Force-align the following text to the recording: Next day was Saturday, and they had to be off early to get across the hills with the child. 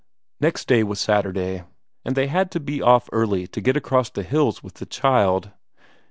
Next 0.39 0.65
day 0.67 0.81
was 0.81 0.99
Saturday, 0.99 1.63
and 2.03 2.15
they 2.15 2.25
had 2.25 2.49
to 2.53 2.59
be 2.59 2.81
off 2.81 3.07
early 3.11 3.45
to 3.45 3.61
get 3.61 3.77
across 3.77 4.09
the 4.09 4.23
hills 4.23 4.63
with 4.63 4.73
the 4.81 4.87
child. 4.87 5.51